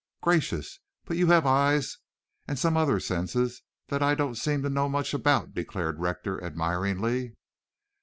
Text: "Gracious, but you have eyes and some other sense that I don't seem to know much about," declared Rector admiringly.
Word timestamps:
"Gracious, 0.23 0.79
but 1.05 1.15
you 1.15 1.27
have 1.27 1.45
eyes 1.45 1.99
and 2.47 2.57
some 2.57 2.75
other 2.75 2.99
sense 2.99 3.35
that 3.89 4.01
I 4.01 4.15
don't 4.15 4.33
seem 4.33 4.63
to 4.63 4.67
know 4.71 4.89
much 4.89 5.13
about," 5.13 5.53
declared 5.53 5.99
Rector 5.99 6.43
admiringly. 6.43 7.35